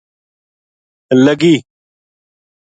[1.25, 1.55] لگی